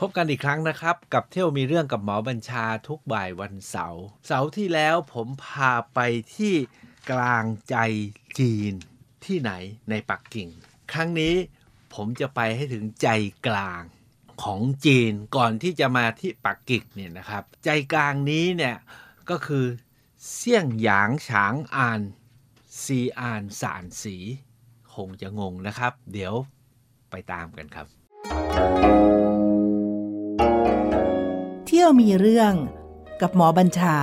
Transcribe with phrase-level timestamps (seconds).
[0.00, 5.98] พบกันอีกครั้งนะครับ กับเที่ยวมีเรื่องกับหมอบัญชาทุกบ่ายวันเสาร์เสาร์ที่แล้วผมพาไป
[6.36, 6.54] ที่
[7.10, 7.76] กลางใจ
[8.38, 8.72] จีน
[9.24, 9.52] ที่ไหน
[9.90, 10.48] ในปักกิ่ง
[10.92, 11.34] ครั้งนี้
[11.94, 13.08] ผมจะไปให้ถึงใจ
[13.46, 13.82] กลาง
[14.42, 18.76] ของจีนก่อนที่จะมาที่ปักกิ่งเนี่ยนะครับ ใจกลางนี้เนี่ย
[19.30, 19.66] ก็คือ
[20.34, 22.00] เสี่ยงหยางฉางอาน
[22.82, 24.16] ซีอานสานสี
[24.94, 26.34] คงจะงงนะครับ เดี๋ยว
[27.10, 27.86] ไปตามกันครับ
[29.06, 32.54] เที่ยวมีเรื่อง
[33.20, 33.96] กับหมอบัญชา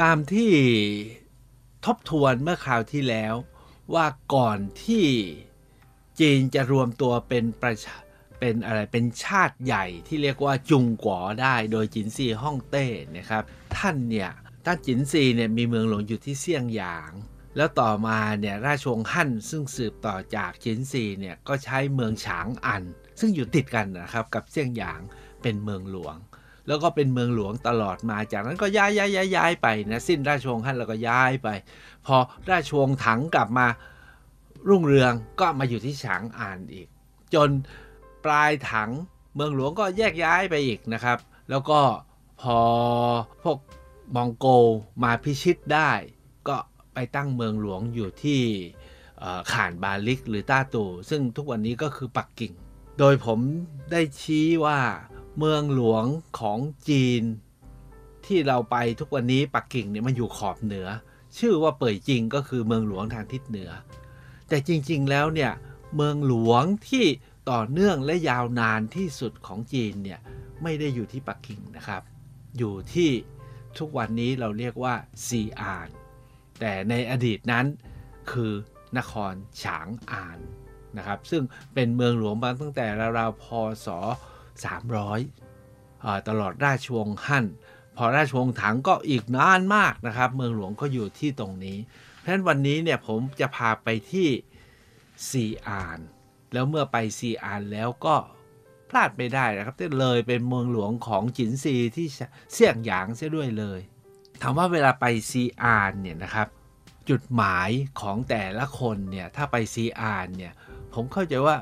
[0.00, 0.52] ตามที่
[1.84, 3.34] ทบทวนเมื่อคราวที่แล้ว
[3.94, 5.06] ว่าก่อนที่
[6.20, 7.96] จีนจะรวมตัวเป็นประชา
[8.40, 12.86] เป็นอะไรเป็นชาติใหญ่ที่เรียกว่าจุงกัวได้โดยจินซีฮ่องเต้
[13.16, 13.42] นะครับ
[13.76, 14.30] ท่านเนี่ย
[14.64, 17.12] ท่านจินซีเนี่ยมีเมืองหลวงอยู่ที่เซี่ยงหยาง
[17.58, 22.82] แล้วต่อมาเนี่ยราชวงศ์ฮั่นซึ่งสืบต่อจากจินซีเนี่ยก็ใช้เมืองฉางอัน
[23.20, 25.00] ซึ่งอยู่ติดกันนะครับกับเซี่ยงหยาง
[25.42, 26.16] เป็นเมืองหลวง
[26.66, 31.48] แล้วก็เป็นเมืองหลวงตลอดมาจากนั้นก็ย้ายย้ายย้ายย้ายไปนะสิ้นราชวงศ์ฮั่นแล้วก็ย้ายไป
[32.06, 32.16] พอ
[32.50, 33.66] ราชวงศ์ถังกลับมา
[34.68, 36.88] รุ่งเรืองก็มาอยู่ที่ฉางอานอีก
[37.34, 37.50] จน
[38.24, 38.90] ปลายถัง
[39.34, 41.18] เมืองหลวงก็แยกย้ายไปอีกนะครับ
[41.50, 41.80] แล้วก็
[42.42, 42.58] พอ
[43.42, 43.58] พวก
[44.14, 44.50] มองโกล
[45.02, 45.90] มาพิชิตได้
[47.00, 48.40] ไปตั้งเมืองหลวงอยู่ที่
[49.52, 52.52] ข่านบาลิกหรือต้าตู ซึ่งทุกวันนี้ก็คือปักกิ่ง
[52.98, 53.38] โดยผม
[53.92, 54.78] ได้ชี้ว่า
[55.38, 56.04] เมืองหลวง
[56.40, 57.22] ของจีน
[58.26, 60.88] ที่เราไปทุกวันนี้ปักกิ่งเนี่ยมันอยู่ขอบเหนือ
[61.38, 63.70] ชื่อว่าเป่ยจิงก็คือเมืองหลวงทางทิศเหนือ
[64.48, 65.52] แต่จริงๆแล้วเนี่ย
[65.96, 67.04] เมืองหลวงที่
[67.50, 70.20] ต่อเนื่องและยาวนานที่สุดของจีนเนี่ย
[70.62, 72.02] ไม่ได้อยู่ที่ปักกิ่งนะครับ
[72.58, 73.10] อยู่ที่
[73.78, 74.94] ทุกวันนี้เราเรียกว่า
[75.26, 75.88] ซีอาน
[76.60, 77.66] แต่ในอดีตนั้น
[78.30, 78.52] คือ
[78.98, 80.38] นครฉางอาน
[80.96, 81.42] นะครับซึ่ง
[81.74, 82.86] เป็นเมืองหลวงมาตั้งแต่
[83.18, 83.46] ราวๆพ
[83.86, 83.88] ศ
[84.76, 87.46] 300อ่าตลอดราชวงศ์ฮั่น
[87.96, 91.78] พอราชวงศ์ถังก็อีกนานมากนะครับ เมืองหลวงก็อยู่ที่ตรงนี้
[92.18, 94.28] เพราะฉะนั้นวันนี้เนี่ยผมจะพาไปที่
[95.28, 95.98] ซีอาน
[96.52, 98.16] แล้วเมื่อไปซีอานแล้วก็
[98.88, 102.06] พลาดไม่ได้นะครับที่เลยเป็นเมืองหลวงของจินซีที่
[102.52, 103.80] เสี่ยงหยางเสียด้วยเลย
[104.42, 106.48] ถามว่าเวลาไปซีอานเนี่ยนะครับ
[107.10, 110.52] จุดหมายของแต่ละคนเนี่ยถ้าไปซีอานเนี่ย
[110.94, 111.56] ผมเข้าใจว่า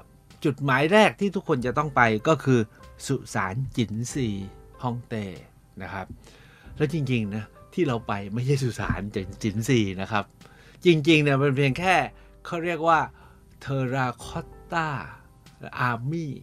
[0.44, 2.60] จุดหมายแรกที่ทุกคนจะต้องไปก็คือ
[3.06, 4.28] สุสานจินซี
[4.82, 5.24] ฮ่องเต้
[5.82, 6.06] นะครับ
[6.76, 7.44] แล้วจริงๆนะ
[7.74, 10.24] ที่เราไปไม่ใช่สุสานจินจินซีนะครับ
[10.84, 11.96] จริงๆเนี่ยมันเพียงแค่
[12.46, 13.00] เขาเรียกว่า
[13.60, 14.88] เทราคอตตา
[15.80, 16.34] อาร์มี่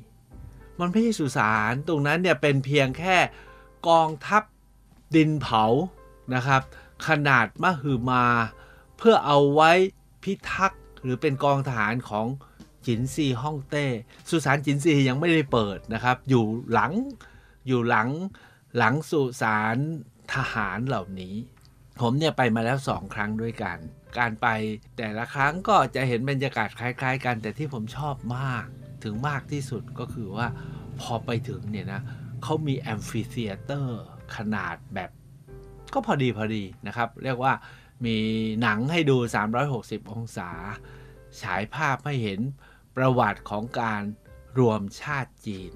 [0.80, 3.16] มันไม่ใช่สุสานตรงนั้นเนี่ยเป็นเพียงแค่
[3.88, 4.44] กองทัพ
[5.16, 5.64] ดินเผา
[6.36, 6.62] นะครับ
[7.08, 8.26] ขนาดมหึมา
[8.98, 9.72] เพื่อเอาไว้
[10.24, 12.28] พิทักษ์หรือเป็นกองทหารของ
[12.86, 13.86] จินซีฮ่องเต้
[14.30, 16.94] สุสานจินซียังไม่ได้เปิดนะครับ อยู่หลัง
[17.68, 18.10] อยู่หลัง
[18.78, 19.78] หลังสุสาน
[20.34, 21.36] ทหารเหล่านี้
[22.00, 23.78] ผมเนี่ยไปมาแล้วสองครั้งด้วยกัน
[24.18, 24.48] การไป
[24.98, 28.66] แต่ละครั้งก็จะเห็นบรรยากาศคล้ายๆ กันแต่ที่ผมชอบมาก
[29.04, 30.48] ถึงมากที่สุดก็คือว่า
[31.02, 32.02] พอไปถึงเนี่ยนะ
[32.44, 34.02] เขามีแอมฟิเธียเตอร์
[34.36, 35.12] ขนาดแบบ
[35.94, 37.54] ก็พอดีพอดีนะครับ เรียกว่า
[38.06, 38.18] มี
[38.62, 39.18] หนังให้ดู
[39.66, 40.50] 360 องศา
[41.42, 42.40] ฉายภาพให้เห็น
[42.96, 44.02] ประวัติของการ
[44.60, 45.72] รวมชาติจีน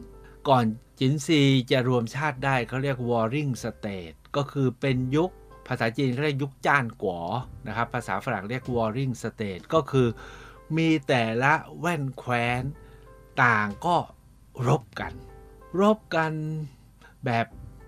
[0.47, 0.66] ก่อน
[1.00, 1.41] จินซี
[1.72, 5.31] จะรวมชาติได้เขาเรียก Warring State ก็คือเป็นยุค
[5.67, 7.19] ภาษาจีนเขาเรียกยุคจ้านกัว
[7.67, 10.07] นะครับ ภาษาฝรั่งเรียก Warring State ก็คือ
[10.78, 12.63] มีแต่ละแว่นแคว้น
[13.44, 13.97] ต่างก็
[14.67, 15.13] รบกัน
[15.81, 16.34] รบกัน
[17.25, 17.45] แบบ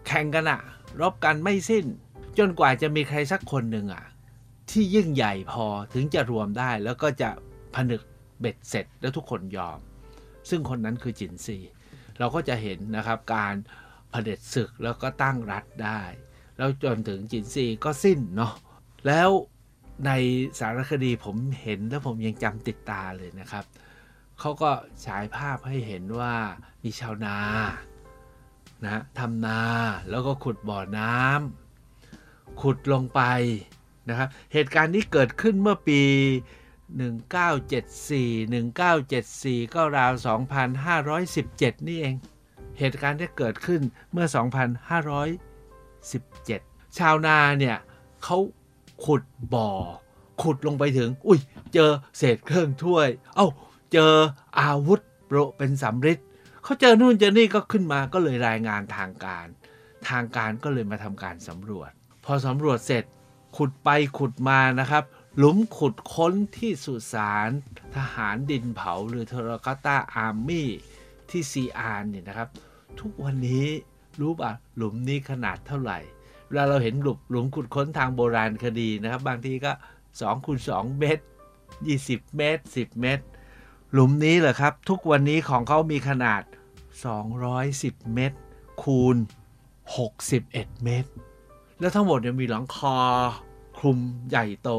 [0.08, 0.62] แข่งกันอะ
[1.02, 1.86] รบกันไม่สิ้น
[2.38, 4.06] จนกว่าจะมีใครสักคนหนึ่งอะ
[4.72, 7.30] ที่ยิ่งใหญ่พอถึงจะรวมได้แล้วก็จะ
[7.76, 8.02] ผนึก
[8.40, 9.80] เบ็ดเสร็จแล้วทุกคนยอม
[10.50, 11.58] ซึ่งคนนั้นคือจินซี
[12.20, 13.54] เราก็จะเห็นนะครับการ
[14.12, 16.02] เผด็จศึกแล้วก็ตั้งรัฐได้
[16.58, 18.54] แล้วจนถึงจินซีก็สิ้นเนาะ
[19.08, 19.30] แล้ว
[20.06, 20.12] ใน
[20.60, 23.66] สารคดีผมเห็นแล้วผมยังจำติดตาเลยนะครับ
[24.40, 24.72] เขาก็
[25.06, 26.34] ฉายภาพให้เห็นว่า
[26.84, 27.38] มีชาวนา
[28.84, 29.62] นะทำนา
[30.10, 31.59] แล้วก็ขุดบ่อน้ำ
[32.62, 33.22] ขุดลงไป
[34.10, 36.02] นะครับเหตุการณ์นี้เกิดขึ้นเมื่อปี
[36.88, 38.54] 1974
[38.94, 40.12] 1974 ก็ราว
[41.20, 42.16] 2517 นี่เอง
[42.80, 43.82] เหตุการณ์ที่เกิดขึ้น
[44.12, 44.28] เมื่อ
[45.62, 47.78] 2517 ชาวนาเนี่ย
[48.24, 48.38] เขา
[49.06, 49.24] ขุด
[49.54, 49.72] บ่อ
[50.42, 51.40] ขุดลงไปถึง อุ้ย
[51.74, 53.48] เจอเศษเครื่องถ้วย เอ้า
[53.94, 54.14] เจอ
[54.60, 56.20] อาวุธโปรเป็นสำริด
[56.64, 59.48] เขาเจอนู่นเจอนี่ก็ขึ้นมาก็เลยรายงานทางการ
[60.10, 61.92] ทางการก็เลยมาทำการสำรวจ
[62.32, 63.04] อสำรวจเสร็จ
[63.58, 65.04] ขุดไปขุดมานะครับ
[65.38, 67.50] หลุมขุดค้นที่สุสาน
[67.96, 70.70] ทหารดินเผาหรือเทรกาตาอาร์มี่
[71.30, 72.50] ที่ซีอานเนี่ยนะครับ
[73.00, 73.68] ทุกวันนี้
[74.20, 76.00] รู้ป่ะหลุมนี้ขนาดเท่าไหร่
[76.48, 79.72] เวลาเราเห็นหลุมหลุมขุดค้นทางโบราณคดีนะครับ บางทีก็
[80.10, 81.24] 2คูณ2เมตร
[81.80, 83.24] 20 เมตร 10 เมตร
[83.94, 86.42] หลุมนี้เหรอครับ ทุกวันนี้ของเขามีขนาด
[87.28, 88.38] 210 เมตร
[88.84, 89.16] คูณ
[90.00, 91.12] 61 เมตร
[91.80, 93.00] แล้วทั้งหมดเนี่ยมีหลังคา
[93.78, 94.00] คลุม
[94.30, 94.70] ใหญ่โต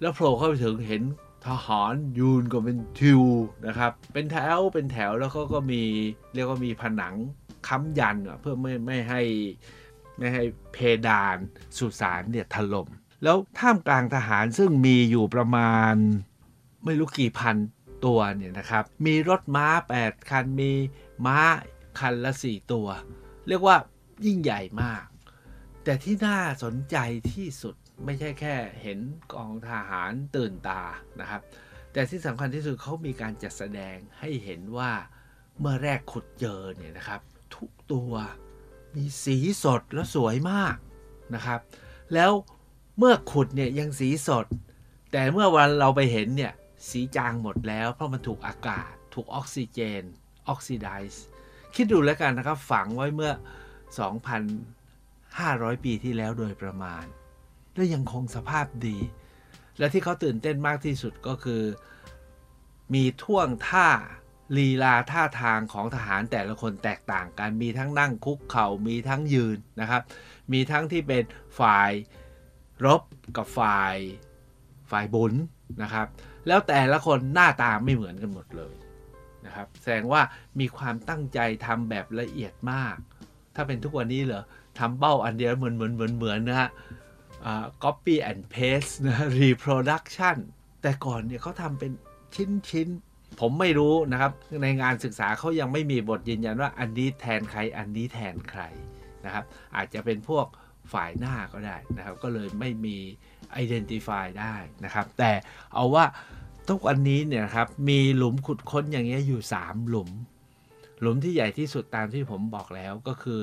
[0.00, 1.02] แล้วโผล่เข้าไปถึงเห็น
[1.46, 3.22] ทหารยืนก็เป็นทิว
[3.66, 5.82] นะครับ เป็นแถวเป็นแถวแล้วเขาก็มี
[6.34, 7.14] เรียกว่ามีผนัง
[7.68, 9.22] ค้ำยันอะเพื่อไม่ไม่ให้
[10.18, 10.42] ไม่ให้
[10.72, 10.76] เพ
[11.08, 11.36] ดาน
[11.78, 12.88] สุสานเนี่ยถล่ม
[13.22, 15.94] แล้วท่ามกลางทหารซึ่งมีอยู่ประมาณ
[16.84, 17.56] ไม่รู้กี่พัน
[18.04, 19.66] ตัวเนี่ยนะครับ มีรถม้า
[20.00, 20.72] 8 คันมี
[21.26, 21.38] ม้า
[21.98, 22.86] คันละ 4 ตัว
[23.48, 23.76] เรียกว่า
[24.26, 25.02] ยิ่งใหญ่มาก
[25.84, 26.96] แต่ที่น่าสนใจ
[27.32, 27.74] ที่สุด
[28.04, 28.98] ไม่ใช่แค่เห็น
[29.32, 30.82] กองทหารตื่นตา
[31.20, 31.42] นะครับ
[31.92, 34.92] แต่ที่สำคัญที่สุดเขามีการจัดแสดงให้เห็นว่า
[35.58, 37.20] เมื่อแรกขุดเจอเนี่ยนะครับ
[37.56, 38.12] ทุกตัว
[38.94, 40.76] มีสีสดและสวยมาก
[41.34, 41.60] นะครับ
[42.14, 42.30] แล้ว
[42.98, 44.46] เมื่อขุดเนี่ยยังสีสด
[45.12, 46.52] แต่เมื่อวันเราไปเห็นเนี่ย
[46.90, 50.02] สีจางหมดแล้วเพราะมันถูกอากาศ ถูกออกซิเจน
[50.48, 51.24] ออกซิไดซ์
[51.74, 53.32] คิดดูแล้วกันนะครับฝังไว้เมื่อ
[55.40, 57.04] 500 ปีที่แล้วโดยประมาณ
[57.74, 58.98] และยังคงสภาพดี
[59.78, 61.62] และที่เขาตื่นเต้นมากที่สุดก็คือ
[62.94, 63.88] มีท่วงท่า
[64.56, 70.02] ลีลาท่าทางของทหารแต่ละคนแตกต่างกัน มีทั้งนั่งคุกเขา่ามีทั้งยืนนะครับ
[70.52, 71.24] มีทั้งที่เป็น
[71.60, 71.90] ฝ่าย
[72.84, 73.02] รบ
[73.36, 73.96] กับฝ่าย
[74.90, 75.34] ฝ่ายบุญ
[75.82, 76.06] นะครับ
[76.46, 78.74] แล้วแต่ละคนหน้าตาไม่เหมือนกันหมดเลย
[79.46, 80.22] นะครับ แสดงว่า
[80.60, 82.96] มีความตั้งใจทำแบบละเอียดมาก
[83.54, 84.44] ถ้าเป็นทุกวันนี้เหรอ
[84.78, 86.70] ทำเบ้าอันเดียวเหมือนเหมือนเหมือนเหมือนนะฮะ
[87.82, 90.36] copy and paste นะ reproduction
[90.82, 91.92] แต่ก่อนเนี่ยเขาทำเป็น
[92.34, 92.88] ชิ้นชิ้น
[93.40, 94.32] ผมไม่รู้นะครับ
[94.62, 98.62] ในงานศึกษาเขายังไม่มีบทยืนยันว่าอันนี้แทนใครอันนี้แทนใคร
[99.24, 99.44] นะครับ
[99.76, 100.46] อาจจะเป็นพวก
[100.92, 102.96] ฝ่ายหน้าก็ได้นะครับ ก็เลยไม่มี
[103.62, 104.54] identify ได้
[104.84, 105.32] นะครับ แต่
[105.74, 106.04] เอาว่า
[106.68, 110.10] ทุกวันนี้เนี่ยครับมีหลุมขุดค้นอย่างเงี้ยอยู่ 3 หลุม
[111.00, 113.40] หลุมที่ใหญ่ที่สุดตามที่ผมบอกแล้วก็คือ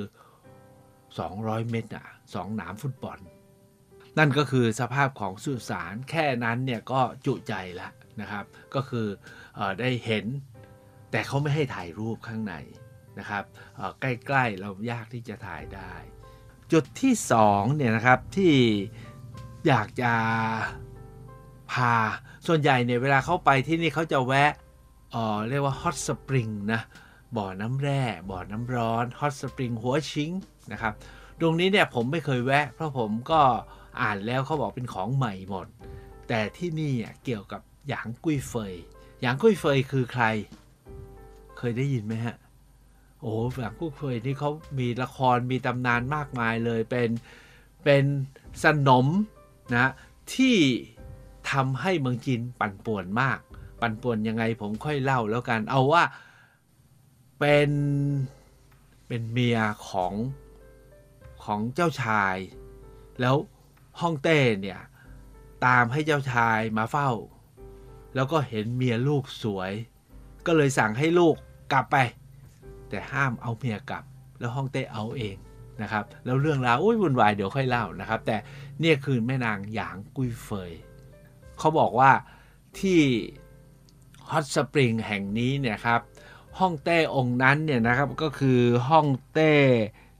[1.18, 3.20] 200 เมตรอะสองหนามฟุตบอล
[4.18, 7.92] นั่นก็คือสภาพของสุสานแค่นั้นเนี่ยก็จุใจแล้ว
[8.22, 8.46] นะครับ
[8.76, 9.08] ก็คือ
[9.58, 10.26] อได้เห็น
[11.12, 12.56] แต่เขาไม่ให้ถ่ายรูปข้างใน
[13.20, 13.44] นะครับ
[14.02, 15.94] ใกล้ๆเรายากที่จะถ่ายได้
[16.72, 17.14] จุดที่
[17.46, 18.56] 2เนี่ยนะครับที่
[19.68, 20.14] อยากจะ
[21.72, 21.94] พา
[22.48, 24.52] ส่วนใหญ่เนี่ยเวลาเขาไปที่นี่เขาจะแวะ
[25.12, 26.82] เเรียกว่าฮอตสปริงนะ
[27.36, 30.32] บ่อน้ำแร่บ่อน้ำร้อนฮอตสปริงหัวชิง
[30.74, 30.94] นะครับ
[31.39, 33.42] ตรงนี้เนี่ยผมไม่เคยแวะ เพราะผมก็
[34.01, 35.68] อ่านแล้วเขาบอกเป็นของใหม่หมด
[36.27, 36.94] แต่ที่นี่
[37.24, 38.74] เกี่ยวกับหยางกุ้ยเฟย
[39.21, 40.25] หยางกุ้ยเฟยคือใคร
[41.57, 42.36] เคยได้ยินไหมฮะ
[43.21, 47.10] โอ้หยางกุ้ยเฟยนี่เขามีละครมีตำนานมากมายเลยเป็น
[47.83, 48.04] เป็น
[48.63, 49.07] สนม
[49.75, 49.92] นะ
[50.33, 50.56] ที่
[51.51, 53.39] ทำให้เมืองจีนปั่นป่วนมาก
[53.81, 56.04] ปั่นป่วนยังไงผมค่อยเล่าแล้วกัน เอาว่า
[57.39, 57.69] เป็น
[59.07, 60.13] เป็นเมียของ
[61.46, 62.36] ของเจ้าชาย
[63.22, 63.36] แล้ว
[64.02, 64.80] ฮ่องเต้เนี่ย
[65.66, 67.10] ตามให้เจ้าชายมาเฝ้า
[68.16, 69.72] แล้วก็เห็นเมียลูกสวย
[70.46, 71.36] ก็เลยสั่งให้ลูก
[71.72, 71.98] กลับไป
[72.90, 74.04] แต่ห้ามเอาเมียกลับ
[74.40, 75.36] แล้วฮ่องเต้เอาเอง
[75.81, 78.38] นะครับ แล้วเรื่องราวอุ้ยวุ่นวายเดี๋ยวค่อยเล่านะครับ แต่
[78.80, 80.72] เนี่ยคือแม่นางหยางกุ้ยเฟย
[81.60, 82.12] เขาบอกว่า
[82.80, 83.00] ที่
[84.30, 86.02] ฮอตสปริงแห่งนี้เนี่ยครับ
[86.60, 89.54] ฮ่องเต้องค์นั้นเนี่ยนะครับก็คือฮ่องเต้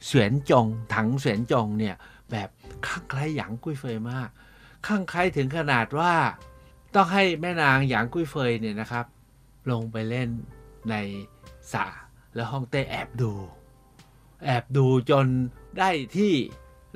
[0.06, 1.96] เสวียนจงถังเสวียนจงเนี่ย
[2.32, 2.50] แบบ
[2.88, 4.30] ข้างใครหยางกุ้ยเฟยมาก
[4.88, 6.14] ข้างใครถึงขนาดว่า
[6.96, 9.06] ต้องให้แม่นางหยางกุ้ยเฟยเนี่ยนะครับ
[9.72, 10.30] ลงไปเล่น
[10.90, 10.96] ใน
[11.74, 11.86] สระ
[12.36, 13.32] แล้วฮ่องเต้แอบดู
[14.46, 15.26] แอบดูจน
[15.78, 16.34] ได้ที่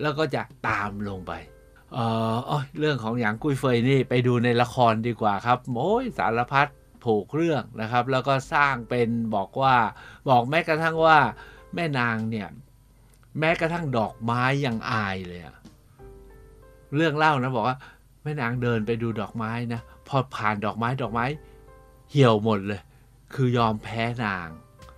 [0.01, 1.31] แล้วก็จะตามลงไป
[1.93, 1.98] เอ
[2.53, 6.67] อเรื่องของหยางกุ้ยเฟยนี่ไปดูในละครดีกว่าครับโอ้ยสารพัด
[7.03, 9.75] ผูกเรื่องนะครับ แล้วก็สร้างเป็นบอกว่า
[10.29, 11.17] บอกแม้กระทั่งว่า
[11.75, 12.48] แม่นางเนี่ย
[13.40, 15.56] แม้กระทั่งดอกไม้ยังอายเลยอะ
[16.96, 17.78] เรื่องเล่านะบอกว่า
[18.24, 21.25] แม่นางเดินไปดูดอกไม้นะพอผ่านดอกไม้ดอกไม้
[22.10, 22.82] เหี่ยวหมดเลย
[23.34, 24.50] คือยอมแพ้นาง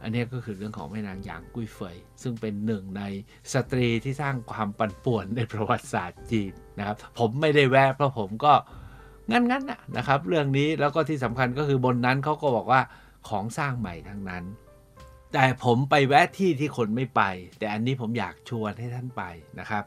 [0.02, 3.04] อันนี้ก็คือเรื่องของแม่นางหยางกุ้ยเฟย ซึ่งเป็นหนึ่งใน
[3.54, 8.54] สตรีที่สร้างความปั่นป่วนในประวัติศาสตร์จีนนะครับ ผมไม่ได้แวะเพราะผมก็
[9.32, 12.82] งั้นๆนะครับ เรื่องนี้แล้วก็ที่สำคัญก็คือบนนั้นเขาก็บอกว่า
[13.30, 14.44] ของสร้างใหม่ทั้งนั้น
[15.38, 17.22] แต่ผมไปแวะที่ที่คนไม่ไป
[17.58, 19.24] แต่อันนี้ผมอยากชวนให้ท่านไป
[19.60, 19.84] นะครับ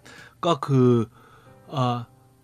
[0.47, 0.91] ก็คือ
[1.71, 1.97] เออ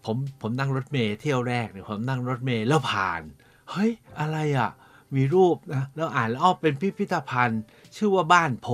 [0.04, 3.22] ผมผมนั่งรถเมล์เที่ยวแรกเนี่ยผมนั่งรถเมล์แล้วผ่าน
[3.70, 4.70] เฮ้ยอะไรอะ่ะ
[5.14, 7.62] มีรูปนะแล้วอ่านแล้วอ้อเป็นพิพิธภัณฑ์
[7.96, 8.68] ชื่อว่าบ้านโพ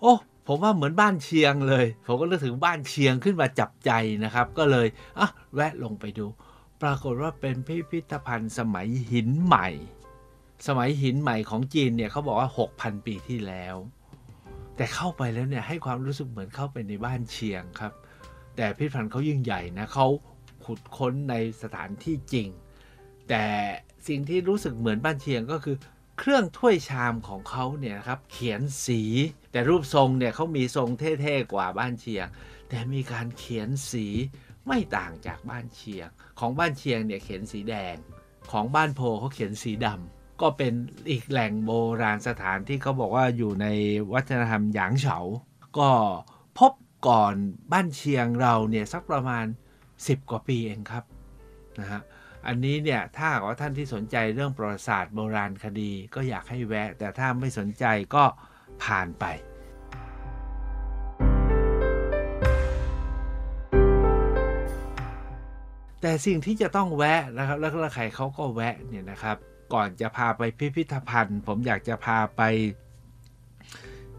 [0.00, 0.12] โอ้
[0.46, 3.90] ผมว่าเหมือนบ้านเชียงเลย ผมก็นึกถึงบ้านเชียงขึ้นมาจับใจ
[4.24, 4.86] นะครับ ก็เลย
[5.18, 6.26] อะแวะลงไปดู
[6.82, 9.68] ปรากฏว่าเป็นพิพิธภัณฑ์สมัยหินใหม่
[10.66, 13.76] สมัยหินใหม่ของจีนเนี่ยเขาบอกว่า 6,000 ปีที่แล้ว
[14.76, 17.92] แต่เข้าไปแล้วเนี่ยให้ความรู้สึกเหมือนเข้าไปในบ้านเชียงครับ
[18.56, 20.06] แต่พิพิธภัณฑ์เขายิ่งใหญ่นะเขา
[20.64, 22.48] ขุดค้นในสถานที่จริง
[23.28, 23.44] แต่
[24.08, 25.76] สิ่งที่รู้สึกเหมือนบ้านเชียงก็คือ
[26.18, 29.02] เครื่องถ้วยชามของเขาเนี่ยครับเขียนสี
[29.52, 30.88] แต่รูปทรงเนี่ยเขามีทรง
[31.20, 32.26] เท่ๆกว่าบ้านเชียง
[32.68, 34.06] แต่มีการเขียนสี
[34.66, 37.96] ไม่ต่างจากบ้านเชียง ของบ้านเชียงเนี่ยเขียนสีแดง
[38.52, 40.72] ของบ้านโพเขาเขียนสีดำ ก็เป็น
[41.10, 41.72] อีกแหล่งโบ
[42.02, 43.66] ราณสถานที่เขาบอกว่าอยู่ใน
[44.12, 45.18] วัฒนธรรมหยางเฉา
[45.78, 45.90] ก็
[46.58, 46.72] พบ
[47.08, 47.34] ก่อน
[47.72, 49.44] บ้านเชียงเราเนี่ยสักประมาณ
[49.88, 51.04] 10 กว่าปีเองครับ
[51.80, 52.02] นะฮะ
[52.46, 57.84] อันนี้เนี่ยถ้าว่าท่านที่สนใจเรื่องประวัติศาสตร์โบราณคดีก็อยากให้แวะ แต่ถ้าไม่สนใจ
[58.14, 58.24] ก็
[58.84, 59.24] ผ่านไป
[66.00, 69.36] แต่สิ่งที่จะต้องแวะนะครับแล้วใครเขาก็แวะเนี่ยนะครับ
[69.72, 72.42] ก่อนจะพาไปพิพิธภัณฑ์ ผมอยากจะพาไป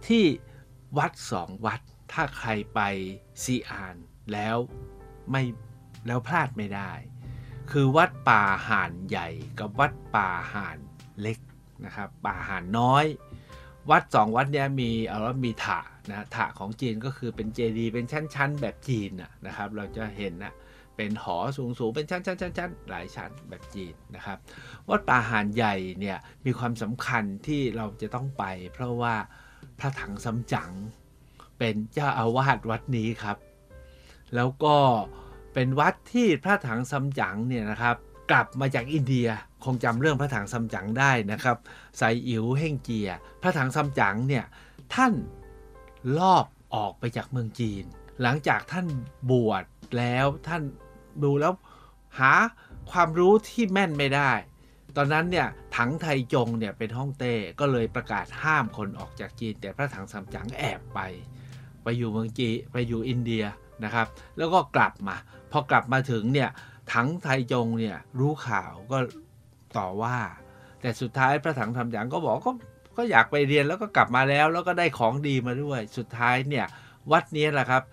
[0.08, 0.24] ที่
[0.98, 1.80] วัดสองวัด
[2.12, 2.80] ถ้าใครไป
[3.44, 3.96] ซีอาน
[4.34, 4.58] แล้ว
[5.32, 5.44] ไม่
[6.08, 6.92] แล้วพลาดไม่ได้
[7.72, 9.28] คือวัดป่าห่านใหญ่
[9.60, 10.78] กับวัดป่าห่าน
[11.22, 11.40] เล็ก
[11.86, 13.06] นะครับป่าห่านน้อย
[13.90, 15.80] วัดสองวัดเนี้ยมีเอาว่ามีถะ
[16.10, 19.12] นะถะของจีนก็คือเป็นเจดีย์เป็นชั้น ๆ แบบจีน
[19.46, 20.54] นะครับ เราจะเห็นนะ
[20.96, 24.38] เป็นหอสูงๆ เป็นชั้นๆๆหลายชั้นแบบจีนนะครับ
[24.90, 29.16] วัดป่าหานใหญ่เนี่ยมีความสำคัญที่เราจะต้องไป เพราะว่า
[29.80, 30.72] พระถังซัมจั๋ง
[31.60, 33.38] เป็นเจ้าอาวาสวัดนี้ครับ
[34.36, 34.78] แล้วก็
[35.54, 37.96] เป็นวัดที่พระถังซัมจั๋งเนี่ยนะครับ
[38.32, 39.28] กลับมาจากอินเดีย
[39.66, 41.58] คงจำเรื่องพระถังซัมจั๋งได้นะครับ
[41.98, 43.10] ไซอิ๋วเฮ่งเจีย
[43.42, 44.46] พระถังซัมจั๋งเนี่ย
[44.94, 45.14] ท่าน
[46.18, 46.46] ลอบ
[46.76, 47.84] ออกไปจากเมืองจีน
[48.22, 48.88] หลังจากท่าน
[49.32, 49.64] บวช
[49.98, 50.62] แล้วท่าน
[51.24, 51.54] ดูแล้ว
[52.20, 52.34] หา
[52.92, 54.32] ความรู้ที่แม่นไม่ได้
[54.98, 61.00] ตอนนั้นเนี่ยถังไทจงเนี่ยเป็นฮ่องเต้ก็เลยประกาศห้ามคนออกจากจีน แต่พระถังซัมจั๋งแอบไป
[61.84, 63.44] ไปอยู่เมืองจีไปอยู่อินเดีย
[63.84, 65.16] นะครับ แล้วก็กลับมา
[65.52, 66.50] พอกลับมาถึงเนี่ย
[66.94, 68.98] ถังไทจงเนี่ยรู้ข่าวก็
[69.78, 70.18] ต่อว่า
[70.82, 72.52] แต่สุดท้ายพระถังซัมจั๋งก็บอกก็
[72.98, 76.66] ก็อยากไปเรียนแล้วก็กลับมาแล้ว แล้วก็ได้ของดีมาด้วย สุดท้ายเนี่ย
[77.12, 77.84] วัดนี้แหละครับ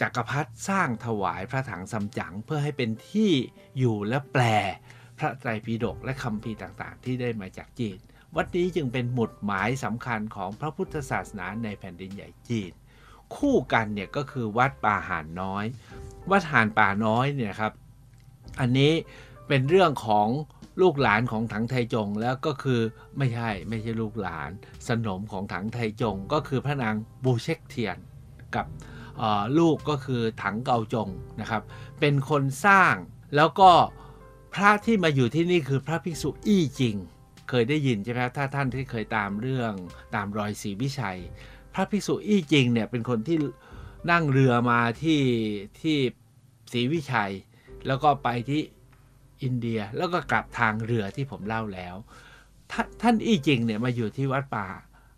[0.00, 3.30] จักรพรรดิสร้างถวายพระถังซัมจั๋งเพื่อให้เป็นที่
[3.78, 4.42] อยู่และแปล
[5.18, 7.98] พระไตรปิฎกและคำพีต่างๆ ที่ได้มาจากจีน
[8.36, 12.72] วัดนี้จึงเป็นหมุดหมายสำคัญของพระพุทธศาสนาในแผ่นดินใหญ่จีน
[13.36, 15.64] คู่กันเนี่ยก็คือวัดป่าหานน้อย
[16.30, 17.72] วัดหานป่าน้อยเนี่ยครับ
[18.60, 18.92] อันนี้
[19.48, 20.28] เป็นเรื่องของ
[20.80, 22.80] ลูกหลานของถังไทจงแล้วก็คือ
[23.18, 24.50] ไม่ใช่ไม่ใช่ลูกหลาน
[24.88, 27.96] สนมของถังไทจงก็คือพระนางบูเชกเทียน
[28.54, 28.66] กับ
[29.58, 31.08] ลูกก็คือถังเกาจง
[31.40, 31.62] นะครับ
[32.00, 32.94] เป็นคนสร้าง
[33.36, 33.70] แล้วก็
[34.54, 36.96] พระที่มาอยู่ที่นี่คือพระภิกษุอี้จริง
[37.48, 39.72] เคยได้ยินใช่ไหมถ้าท่านที่เคยตามเรื่อง
[40.14, 41.18] ตามรอยศรีวิชัย
[41.74, 43.38] พระภิกษุอี้จริงเนี่ยเป็นคนที่
[44.10, 45.22] นั่งเรือมาที่
[45.80, 45.96] ที่
[46.72, 47.32] ศรีวิชัย
[47.86, 48.60] แล้วก็ไปที่
[49.42, 51.94] อินเดียแล้วก็กลับทางเรือที่ผมเล่าแล้ว
[53.02, 54.68] ท่านอี้จริงเนี่ยมาอยู่ที่วัดป่า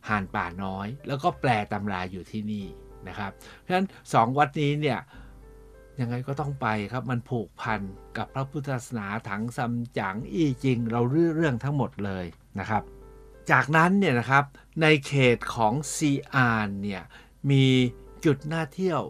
[0.09, 2.67] ห่านป่าน้อย แล้วก็แปลตำราอยู่ที่นี่
[3.09, 5.01] นะครับ เพราะฉะนั้นสองวัดนี้เนี่ย
[6.01, 7.81] ยังไงก็ต้องไปครับมันผูกพัน
[8.17, 12.25] กับพระพุทธศาสนาถังซัมจั๋งอี้จริง เราเรื่องเรื่องทั้งหมดเลย
[12.59, 12.83] นะครับ
[13.51, 14.45] จากนั้นเนี่ยนะครับ
[14.83, 17.03] ในเขตของซีอานเนี่ย
[17.51, 17.67] มี
[18.25, 19.03] จุดน่าเที่ยว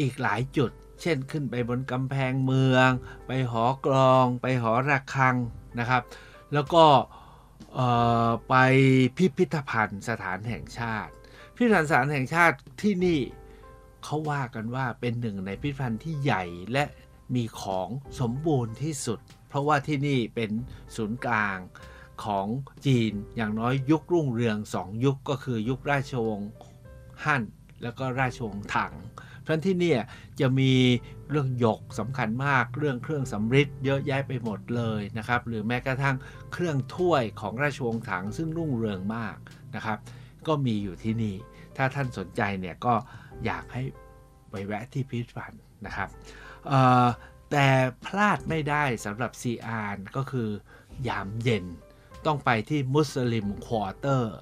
[0.00, 2.90] อีกหลายจุด เช่นขึ้นไปบนกำแพงเมือง
[3.26, 5.36] ไปหอกลอง ไปหอระฆัง
[5.78, 6.02] นะครับ
[6.52, 6.84] แล้วก็
[8.48, 8.54] ไป
[9.16, 11.12] พิพิธภัณฑ์สถานแห่งชาติ
[11.60, 13.20] พิพิธภัณฑ์สานแห่งชาติที่นี่
[14.04, 16.84] เขาว่ากันว่าเป็นหนึ่งในพิพิธภัณฑ์ที่ใหญ่และ
[17.34, 17.88] มีของ
[18.20, 20.50] สมบูรณ์ที่สุด เพราะว่าที่นี่เป็น
[20.96, 21.58] ศูนย์กลาง
[22.24, 22.46] ของ
[22.86, 26.50] จีนอย่างน้อยยุครุ่งเรืองสองยุคก็คือยุคราชวงศ์
[27.24, 27.42] ฮั่น
[27.82, 28.94] แล้วก็ราชวงศ์ถัง
[29.42, 29.94] เพราะที่นี่
[30.40, 30.72] จะมี
[31.30, 36.16] เรื่องหยกสำคัญมากเรื่องเครื่องสำริดเยอะแยะไปหมดเลยนะครับ หรือแม้กระทั่ง
[36.52, 39.36] เครื่องถ้วยของราชวงศ์ถังซึ่งรุ่งเรืองมาก
[39.76, 39.98] นะครับ
[40.48, 41.34] ก็มีอยู่ที่นี่
[41.76, 42.94] ถ้าท่านสนใจเนี่ยก็
[43.46, 43.82] อยากให้
[44.50, 46.08] ไปแวะที่พิพิธภัณฑ์นะครับ
[47.50, 47.66] แต่
[48.06, 50.48] พลาดไม่ได้สำหรับซีอานก็คือ
[51.08, 51.64] ยามเย็น
[52.26, 54.36] ต้องไปที่มุสลิมควอเตอร์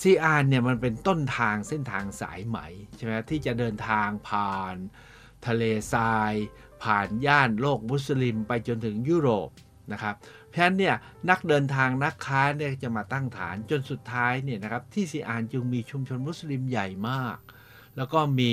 [0.00, 2.58] ซีอานเนี่ยมันเป็นต้นทางเส้นทางสายไหม
[2.96, 4.76] ใช่ไหมที่จะเดินทางผ่าน
[5.46, 6.32] ทะเลทราย
[6.82, 9.50] ผ่านย่านโลกมุสลิมไปจนถึงยุโรป
[9.92, 10.14] นะครับ
[10.50, 10.96] เพราะฉะนั้นเนี่ย
[11.30, 17.38] นักเดินทางนักค้าเนี่ยจะมาตั้งฐานจนสุดท้ายเนี่ยนะครับที่ซีอานจึงมีชุมชนมุสลิมใหญ่มาก
[17.96, 18.52] แล้วก็มี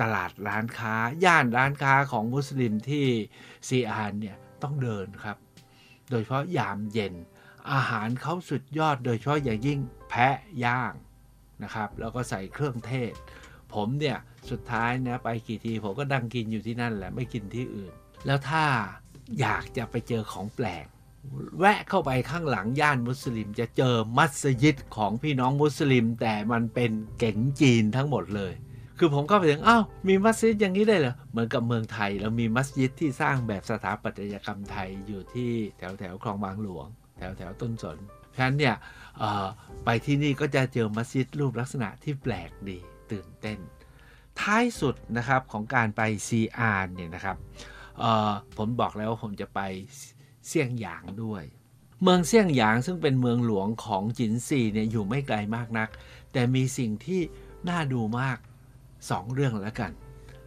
[0.00, 3.06] ตลาดร้านค้า ย่านร้านค้าของมุสลิมที่
[3.68, 5.36] ซีอานเนี่ยต้องเดินครับ
[6.10, 7.14] โดยเฉพาะยามเย็น
[7.72, 10.92] อาหารเขาสุดยอดโดยเฉพาะอย่างยิ่งแพะย่าง
[11.62, 13.12] นะครับ แล้วก็ใส่เครื่องเทศ
[13.74, 14.18] ผมเนี่ย
[14.50, 17.94] สุดท้ายนะไปกี่ทีผมก็ดังกินอยู่ที่นั่นแหละไม่กินที่อื่น
[18.26, 18.64] แล้วถ้า
[19.40, 20.86] อยากจะไปเจอของแปลก
[21.58, 28.52] แวะเข้าไปข้างหลังย่านมุสลิมจะเจอมัสยิดของพี่น้องมุสลิม แต่มันเป็นเก๋งจีนทั้งหมดเลย
[28.98, 36.86] คือผมก็ไปถึงอ้าวมีมัสยิดอย่างนี้ได้เหรอเหมือนกับเมืองไทยเรามีมัสยิดที่สร้างแบบสถาปัตยกรรมไทยอยู่ที่แถวแถวคลองบางหลวง
[37.18, 37.98] แถวแถวต้นสน
[38.30, 38.74] เพราะฉะนั้นเนี่ย
[39.84, 42.78] ไปที่นี่ก็จะเจอมัสยิดรูปลักษณะที่แปลกดี
[43.10, 43.58] ตื่นเต้น
[44.40, 47.36] ท้ายสุดนะครับของการไปซีอานเนี่ยนะครับ
[48.56, 49.60] ผมบอกแล้วว่าผมจะไป
[50.46, 51.44] เซี่ยงหยางด้วย
[52.02, 55.88] เมืองเซี่ยงหยางซึ่งเป็นเมืองหลวงของจินซีเนี่ยอยู่ไม่ไกลมากนัก
[56.32, 57.20] แต่มีสิ่งที่
[57.68, 58.38] น่าดูมาก
[59.10, 59.90] สองเรื่องแล้วกัน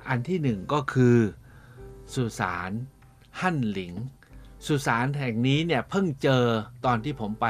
[0.08, 1.18] อันที่หนึ่งก็คือ
[2.14, 2.72] สุสาน
[3.40, 3.94] ฮั่นหลิง
[4.68, 6.44] สุสานแห่งนี้เนี่ยเพิ่งเจอ
[6.86, 7.48] ตอนที่ผมไป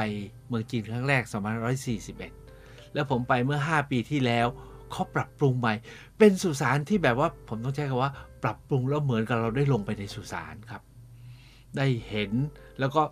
[0.48, 1.22] เมืองจีนครั้งแรก
[2.08, 4.46] 2541 แล้วผมไปเมื่อ 5 ปีที่แล้ว
[4.90, 5.74] เขาปรับปรุงใหม่
[6.18, 8.12] เป็นสุสานที่แบบว่าผมต้องใช้คำว่า
[8.42, 10.82] ปรับปรุงแล้วเหมือนกับเราได้ลงไปในสุสานครับ
[11.76, 12.32] ได้เห็น
[12.78, 13.02] แล้วก็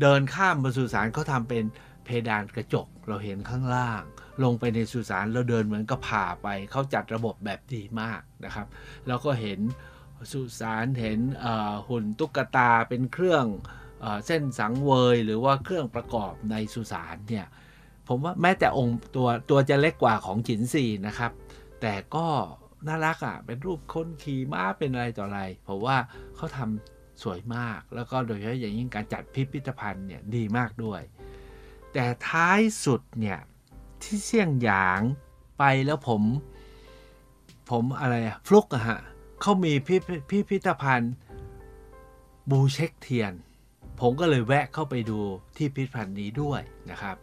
[0.00, 1.64] เดินข้ามบนสุสานเขาทำเป็น
[2.04, 4.02] เพดานกระจกเราเห็นข้างล่าง
[4.42, 8.66] ลงไปในสุสานเราเดินเหมือนกับผ่าไปเขาจัดระบบแบบดีมากนะครับ
[9.06, 9.60] แล้วก็เห็น
[10.32, 11.18] สุสานเห็น
[11.88, 13.44] หุ่นตุ๊กตาเป็นเครื่อง
[14.00, 17.46] เอเส้นสังเวยหรือว่าเครื่องประกอบในสุสานเนี่ย
[18.08, 21.32] ผมว่าแม้แต่องค์ตัวตัวจะเล็กกว่าของจินซีนะครับ
[21.80, 22.26] แต่ก็
[22.86, 25.96] น่ารักอะ่ะเป็นรูปคนขี่ม้าเป็นอะไรต่ออะไรผมว่า
[26.36, 31.00] เขาทำ สวยมาก แล้วก็โดยเฉพาะอย่างยิ่งการจัดพิพิธภัณฑ์เนี่ยดีมากด้วย
[31.92, 33.38] แต่ท้ายสุดเนี่ย
[34.02, 35.00] ที่เสี่ยงหยาง
[35.58, 36.22] ไปแล้วผม
[37.70, 39.00] ผมอะไรอะฟลุกอะฮะ
[39.40, 39.96] เขามีพิ
[40.30, 41.14] พิพิธภัณฑ์
[42.50, 43.32] บูเช็คเทียน
[44.00, 45.18] ผมก็เลยแวะเข้าไปดู
[45.56, 47.16] ที่พิพิธภัณฑ์นี้ด้วยนะครับ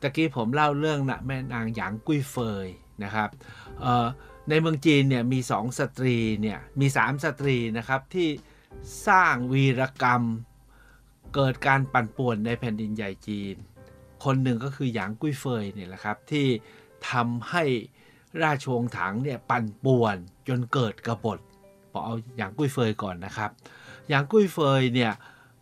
[0.00, 2.66] ตะกี้ผมเล่าเรื่องนะแม่นางหยางกุ้ยเฟย
[3.04, 3.28] นะครับ
[4.48, 8.28] ในเมืองจีนเนี่ยมีสองสตรีเนี่ยมีสามสตรีนะครับที่
[9.06, 10.22] สร้างวีรกรรม
[11.34, 13.56] เกิดการปั่นป่วนในแผ่นดินใหญ่จีน
[14.24, 16.46] คนหนึ่งก็คือหยางกุ้ยเฟยเนี่ยแหละครับ ที่
[17.10, 17.64] ทำให้
[18.42, 20.16] ราชวงศ์ถังเนี่ยปั่นป่วน
[20.48, 21.38] จนเกิดกบฏ
[21.92, 23.50] ผมเอาหยางกุ้ยเฟยก่อนนะครับ
[24.08, 25.12] หยางกุ้ยเฟยเนี่ย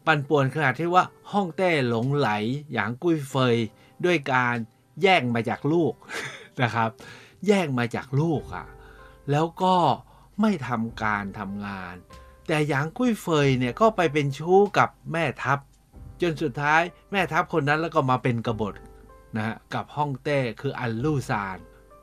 [0.07, 2.31] ปั่นป่วนขนาดที่ว่าฮ่องเต้หลงไหล
[2.73, 3.57] หยางกุ้ยเฟย
[4.05, 4.57] ด้วยการ
[5.03, 5.93] แย่งมาจากลูก
[6.63, 6.91] นะครับ
[7.47, 8.67] แย่งมาจากลูกอะ
[9.31, 9.77] แล้วก็
[10.41, 11.95] ไม่ทำการทำงาน
[12.53, 15.59] แต่หยางกุ้ยเฟยเนี่ยก็ไปเป็นชู้กับแม่ทัพ
[16.23, 18.75] จนสุดท้ายแม่ทัพคนนั้นแล้วก็มาเป็นกบฏ
[19.37, 21.59] นะฮะกับฮ่องเต้คืออันลู่ซาน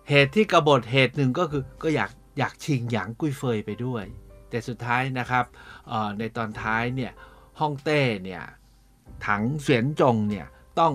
[0.10, 4.04] เหตุที่กบฏเหตุหนึ่งก็คือก็อยากอยากชิงหยางกุ้ยเฟยไปด้วย
[4.50, 5.46] แต่สุดท้ายนะครับ
[6.20, 7.12] ในตอนท้ายเนี่ย
[7.60, 8.44] ฮ่องเต้เนี่ย
[9.28, 10.48] ถังเสวียนจงเนี่ย
[10.80, 10.94] ต้อง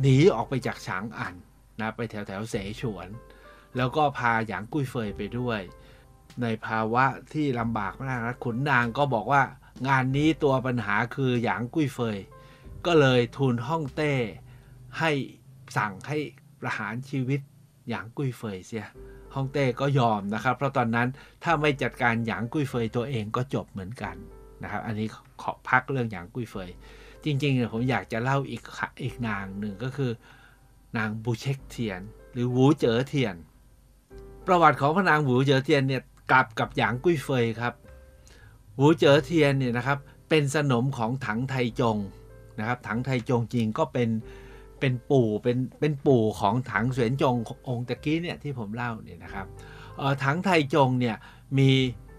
[0.00, 1.34] หนีออกไปจากฉางอัน
[1.80, 3.08] นะไปแถวแถวเสฉวน
[3.76, 5.60] แล้วก็พาหยางกุ้ยเฟยไปด้วย
[6.42, 9.42] ในภาวะที่ลำบากมากนะขุนนางก็บอกว่า
[9.88, 12.18] งานนี้ตัวปัญหาคือหยางกุ้ยเฟย
[12.86, 14.14] ก็เลยทูลฮ่องเต้
[14.98, 15.10] ให้
[15.76, 16.18] สั่งให้
[16.60, 17.40] ประหารชีวิต
[17.88, 18.86] หยางกุ้ยเฟยเสีย
[19.34, 21.08] ฮ่องเต้ก็ยอมนะครับ เพราะตอนนั้น
[21.44, 24.16] ถ้าไม่จัดการหยางกุ้ยเฟยตัวเองก็จบเหมือนกัน
[24.62, 25.06] นะครับ อันนี้
[25.42, 26.70] ขอพักเรื่องหยางกุ้ยเฟย
[27.24, 30.10] จริงๆเนี่ยผมอยากจะเล่าอีกค่ะอีกนางหนึ่งก็คือ
[30.96, 32.00] นางบูเช็คเทียน
[32.32, 33.34] หรือหูเจ๋อเทียน
[34.46, 37.74] ประวัติของพระนางหูเจ๋อเทียนเนี่ย กลับกับหยางกุ้ยเฟยครับ
[38.76, 41.96] หูเจ๋อเทียนเนี่ยนะครับเป็นสนมของถังไทจง
[42.58, 44.08] นะครับถังไทจงจริงก็เป็น
[44.80, 47.36] เป็นปู่เป็นเป็นปู่ของถังเสวียนจง
[47.68, 49.46] องค์ตะกี้เนี่ยที่ผมเล่าเนี่ยนะครับ
[50.24, 51.16] ถังไทจงเนี่ย
[51.58, 51.70] มี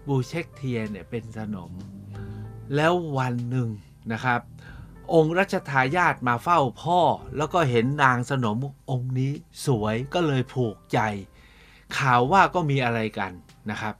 [0.06, 1.72] บูเช็คเทียนเนี่ยเป็นสนม
[2.76, 3.68] แล้ววันหนึ่ง
[4.12, 4.40] นะครับ
[5.14, 7.00] องค์รัชทายาทมาเฝ้าพ่อ
[7.36, 8.56] แล้วก็เห็นนางสนม
[8.90, 9.32] องค์นี้
[9.66, 10.98] สวยก็เลยผูกใจ
[11.98, 13.32] ข่าวว่าก็มีอะไรกัน
[13.70, 13.94] นะครับ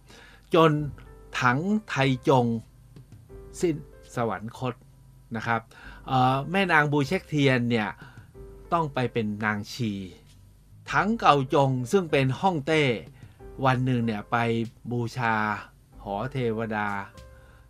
[0.54, 0.70] จน
[1.40, 1.94] ถังไท
[2.28, 2.46] จง
[3.60, 3.76] สิ้น
[4.14, 4.74] สวรรคต
[5.36, 5.60] นะครับ
[6.50, 7.88] แม่นางบูเช็คเทียนเนี่ย
[8.72, 9.92] ต้องไปเป็นนางชี
[10.90, 12.82] ถังเก่าจงซึ่งเป็นห้องเต้
[13.64, 14.36] วันหนึ่งเนี่ยไป
[14.90, 15.34] บูชา
[16.04, 16.88] หอเทวดา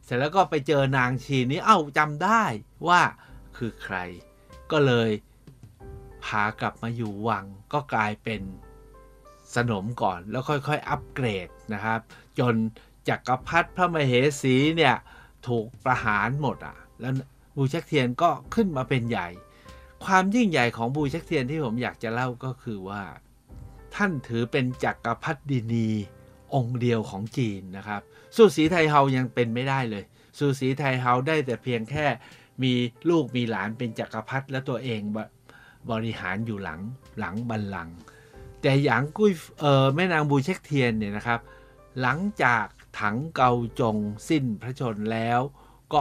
[0.05, 2.43] เสร็จแล้วก็ไปเจอนางชีนี้เอ้าจำได้
[2.89, 3.01] ว่า
[3.57, 3.97] คือใคร
[4.71, 5.11] ก็เลย
[6.25, 8.43] พากลับมาอยู่วังก็กลายเป็น
[9.57, 12.01] สนมก่อนแล้วค่อยๆ อัปเกรดนะครับ
[12.39, 12.55] จน
[13.09, 14.95] จักรพรรดิพระมเหสีเนี่ย
[15.49, 17.13] ถูกประหารหมดอะ แล้ว
[17.57, 19.29] บูเช็คเทียนก็ขึ้นมาเป็นใหญ่
[20.05, 23.03] ความยิ่งใหญ่ของบูเช็คเทียนที่ผมอยากจะเล่าก็คือว่า
[23.95, 25.89] ท่านถือเป็นจักรพรรดินี
[26.55, 28.03] องค์เดียวของจีนนะครับ
[28.37, 30.05] ซูสีไทเฮายังเป็นไม่ได้เลย
[30.39, 32.07] สุสีไทเฮาได้แต่เพียงแค่
[32.63, 32.73] มี
[33.11, 35.01] ลูกมีหลานเป็นจักรพรรดิและตัวเอง
[35.91, 36.81] บริหารอยู่หลัง
[37.19, 37.97] หลังบัลลังก์
[38.63, 41.41] แต่หยางกุ้ยเออแม่นางบูเช็คเทียนเนี่ยนะครับ
[42.01, 42.65] หลังจาก
[43.01, 43.97] ถังเกาจง
[44.29, 45.41] สิ้นพระชนแล้ว
[45.93, 46.01] ก็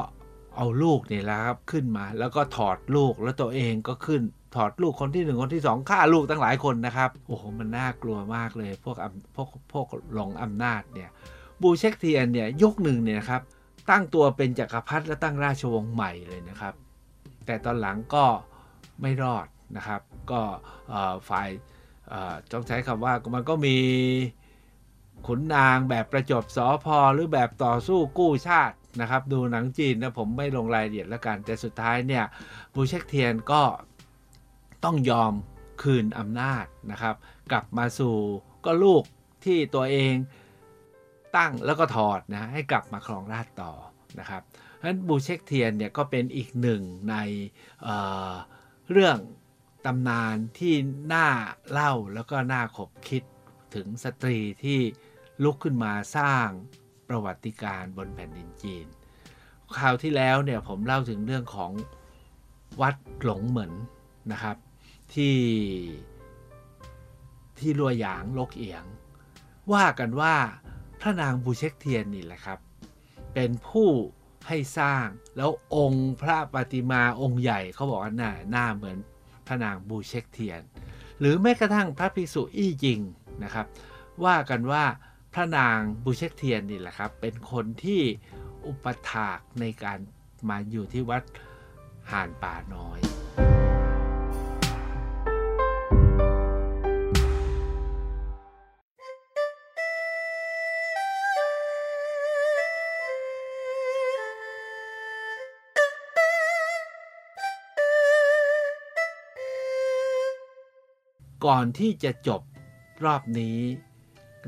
[0.56, 4.22] เอาลูกเนี่ยแหละครับขึ้นมา แล้วก็ถอดลูกแล้วตัวเองก็ขึ้น
[4.56, 8.98] ถอดลูกคนที่หนึ่งคนที่สองฆ่าลูกตั้งหลายคนนะครับโอ้โหมันน่ากลัวมากเลย พวก
[9.36, 11.10] พวกพวกหลงอำนาจเนี่ย
[11.62, 13.42] บูเช็คเทียนเนี่ยยกหนึ่งเนี่ยนะครับ
[13.90, 16.74] ตั้งตัวเป็นจกักรพรรดิและตั้งราชวงศ์ใหม่เลยนะครับ
[17.46, 18.26] แต่ตอนหลังก็
[19.02, 20.42] ไม่รอดนะครับ ก็
[21.30, 21.50] ฝ่าย
[22.52, 23.78] ต้องใช้คำว่ามันก็มี
[25.28, 32.24] ขุนนางแบบประจบสอพอหรือแบบต่อสู้กู้ชาตินะครับ ดูหนังจีนนะผมไม่ลงรายละเอียดแล้วกัน แต่สุดท้ายเนี่ย
[32.74, 33.62] บูเช็คเทียนก็
[34.86, 35.34] ต้องยอม
[35.82, 37.16] คืนอำนาจนะครับ
[37.52, 38.16] กลับมาสู่
[38.66, 39.04] ก็ลูก
[39.46, 40.14] ที่ตัวเอง
[41.36, 43.74] ตั้งแล้วก็ถอดนะให้กลับมาครองราชต่อ
[44.20, 44.42] นะครับ
[44.76, 47.16] เพราะฉะนั้นบูเช็คเทียนเนี่ยก็เป็นอีกหนึ่งใน
[47.84, 49.18] เเรื่อง
[49.86, 50.74] ตำนานที่
[51.14, 51.28] น่า
[51.72, 53.24] เล่าแล้วก็น่าขบคิด
[53.76, 54.80] ถึงสตรีที่
[55.44, 56.48] ลุกขึ้นมาสร้าง
[57.08, 58.86] ประวัติการบนแผ่นดินจีน
[59.78, 61.72] คราวที่แล้วเนี่ยผมเล่าถึงเรื่องของ
[62.82, 63.74] วัดหลงเหมิน
[64.32, 64.58] นะครับ
[65.14, 65.38] ที่
[67.60, 68.84] ที่ลัวหยางลกเอี๋ยง
[69.74, 70.36] ว่ากันว่า
[71.00, 72.60] พระนางบูเช็คเทียนนี่แหละครับ
[73.34, 73.90] เป็นผู้
[74.48, 75.06] ให้สร้าง
[75.38, 78.98] แล้วองค์พระปฏิมาองค์ใหญ่เขาบอกว่าหน้าหน้าเหมือน
[79.50, 80.62] พระนางบูเช็คเทียน
[81.20, 83.02] หรือแม้กระทั่งพระภิกษุอี้ยิง
[83.44, 83.66] นะครับ
[84.26, 84.84] ว่ากันว่า
[85.34, 88.02] พระนางบูเช็คเทียนนี่แหละครับ เป็นคนที่
[88.68, 90.00] อุปถากในการ
[90.50, 91.24] มาอยู่ที่วัด
[92.12, 93.00] ห่านป่าน้อย
[111.50, 112.42] ก่อนที่จะจบ
[113.06, 113.58] รอบนี้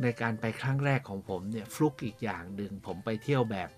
[0.02, 3.70] ในการไปครั้งแรกของผมเนี่ยฟลุกอีกอย่างหนึ่งผมไปเที่ยวแบบ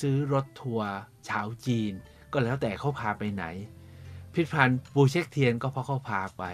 [0.00, 0.90] ซื้อรถทัวร์
[1.28, 1.92] ชาวจีน
[2.32, 3.44] ก็แล้วแต่เขาพาไปไหน
[4.32, 6.44] พิพิธภัณฑ์บูเช็คเทียนก็เพราะเขาพาไป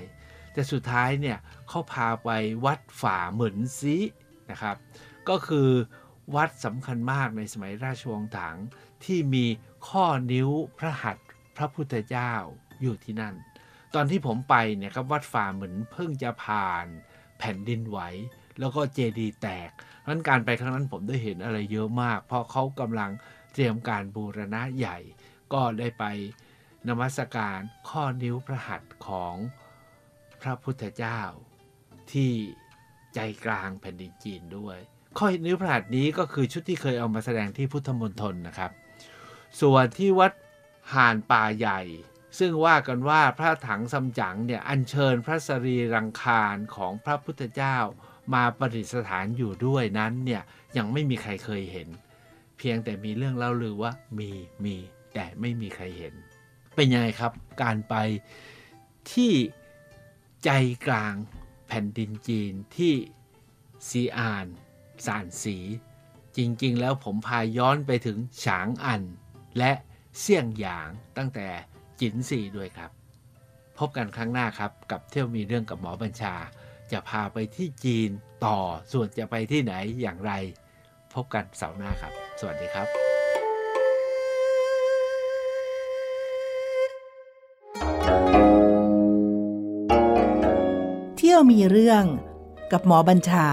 [0.53, 1.39] แต่สุดท้ายเนี่ย
[1.69, 2.31] เขาพาไป
[2.65, 3.97] วัดฝ่าเหมือนซี
[4.51, 4.77] นะครับ
[5.29, 5.69] ก็คือ
[6.35, 8.57] วัดสำคัญมากในสมัยราชวงศ์ถัง
[9.05, 9.47] ที่มี
[9.89, 12.33] ข้อนิ้วพระหัตถ์พระพุทธเจ้า
[12.83, 13.37] อยู่ที่นั่น
[13.95, 16.87] ตอนที่ผมไปเนี่ยครับวัดฝ่าเหมือนเพิ่งจะผ่าน
[17.39, 17.99] แผ่นดินไหว
[18.59, 23.11] แล้วก็เจดีแตกเพราะการไปครั้งนั้นผมได้เห็นอะไรเยอะมาก เพราะเขากำลัง
[23.53, 24.99] เตรียมการบูรณะใหญ่
[25.53, 26.05] ก็ได้ไป
[26.89, 29.35] นมัสการข้อนิ้วพระหัตถ์ของ
[30.43, 31.21] พระพุทธเจ้า
[32.13, 32.33] ที่
[33.15, 34.79] ใจกลางแผ่นดินจีนด้วย
[35.19, 38.71] ข้อนิ้วพระหัตถ์นี้ก็คือชุดที่เคยเอามาแสดงที่พุทธมณฑลนะครับ
[39.61, 40.33] ส่วนที่วัด
[40.95, 41.81] ห่านป่าใหญ่
[42.39, 47.77] ซึ่งว่ากันว่าพระถังซัมจั๋งเนี่ยอัญเชิญพระสรีรังคารของพระพุทธเจ้า
[48.35, 50.43] มาประดิษฐานอยู่ด้วยนั้นเนี่ย
[50.77, 51.89] ยังไม่มีใครเคยเห็น
[52.59, 54.31] เพียงแต่มีเรื่องเล่าลือว่ามี
[54.65, 54.77] มี
[55.15, 56.15] แต่ไม่มีใครเห็น
[56.75, 57.95] เป็นยังไงครับการไป
[59.13, 59.33] ที่
[60.45, 60.51] ใจ
[60.87, 61.15] กลาง
[61.69, 62.95] แผ่นดินจีนที่
[63.89, 64.47] ซีอาน
[65.07, 65.59] สานสี
[66.37, 69.03] จริงๆ แล้วผมพาย้อนไปถึงฉางอัน
[69.59, 69.73] และ
[70.21, 71.49] เสี่ยงหยางตั้งแต่
[72.01, 72.91] จินซีด้วยครับ
[73.79, 76.35] พบกันครั้งหน้าครับ กับเที่ยวมีเรื่องกับหมอบัญชา
[76.93, 78.11] จะพาไปที่จีน
[78.47, 78.59] ต่อ
[78.93, 80.33] ส่วนจะไปที่ไหนอย่างไร
[81.15, 82.89] พบกันเสาร์หน้าครับ สวัสดีครับ
[91.17, 92.05] เที่ยวมีเรื่อง
[92.73, 93.47] กับหมอบัญชา